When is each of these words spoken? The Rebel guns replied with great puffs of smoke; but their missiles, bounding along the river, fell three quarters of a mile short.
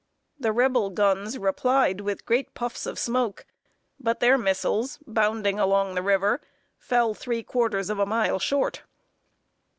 The 0.39 0.51
Rebel 0.51 0.89
guns 0.89 1.37
replied 1.37 2.01
with 2.01 2.25
great 2.25 2.55
puffs 2.55 2.87
of 2.87 2.97
smoke; 2.97 3.45
but 3.99 4.19
their 4.19 4.35
missiles, 4.35 4.97
bounding 5.05 5.59
along 5.59 5.93
the 5.93 6.01
river, 6.01 6.41
fell 6.79 7.13
three 7.13 7.43
quarters 7.43 7.91
of 7.91 7.99
a 7.99 8.05
mile 8.07 8.39
short. 8.39 8.81